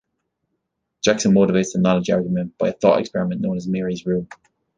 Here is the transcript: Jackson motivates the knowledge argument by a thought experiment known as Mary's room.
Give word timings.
Jackson 1.03 1.31
motivates 1.31 1.73
the 1.73 1.79
knowledge 1.79 2.09
argument 2.09 2.57
by 2.57 2.69
a 2.69 2.73
thought 2.73 2.99
experiment 2.99 3.39
known 3.41 3.55
as 3.55 3.67
Mary's 3.67 4.03
room. 4.03 4.27